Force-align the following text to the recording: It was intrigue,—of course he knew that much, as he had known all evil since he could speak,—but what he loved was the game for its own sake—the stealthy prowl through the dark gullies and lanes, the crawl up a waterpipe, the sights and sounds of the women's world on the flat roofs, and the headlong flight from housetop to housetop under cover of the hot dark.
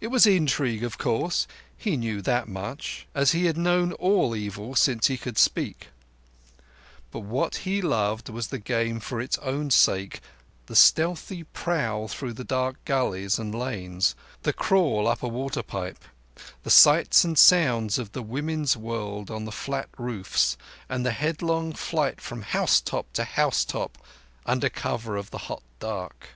It 0.00 0.06
was 0.06 0.26
intrigue,—of 0.26 0.96
course 0.96 1.46
he 1.76 1.98
knew 1.98 2.22
that 2.22 2.48
much, 2.48 3.06
as 3.14 3.32
he 3.32 3.44
had 3.44 3.58
known 3.58 3.92
all 3.92 4.34
evil 4.34 4.74
since 4.74 5.08
he 5.08 5.18
could 5.18 5.36
speak,—but 5.36 7.20
what 7.20 7.56
he 7.56 7.82
loved 7.82 8.30
was 8.30 8.46
the 8.46 8.58
game 8.58 9.00
for 9.00 9.20
its 9.20 9.36
own 9.40 9.68
sake—the 9.68 10.74
stealthy 10.74 11.42
prowl 11.44 12.08
through 12.08 12.32
the 12.32 12.42
dark 12.42 12.82
gullies 12.86 13.38
and 13.38 13.54
lanes, 13.54 14.14
the 14.44 14.54
crawl 14.54 15.06
up 15.06 15.22
a 15.22 15.28
waterpipe, 15.28 16.02
the 16.62 16.70
sights 16.70 17.22
and 17.22 17.36
sounds 17.38 17.98
of 17.98 18.12
the 18.12 18.22
women's 18.22 18.78
world 18.78 19.30
on 19.30 19.44
the 19.44 19.52
flat 19.52 19.90
roofs, 19.98 20.56
and 20.88 21.04
the 21.04 21.10
headlong 21.12 21.74
flight 21.74 22.18
from 22.18 22.40
housetop 22.40 23.12
to 23.12 23.24
housetop 23.24 23.98
under 24.46 24.70
cover 24.70 25.18
of 25.18 25.30
the 25.30 25.36
hot 25.52 25.62
dark. 25.80 26.28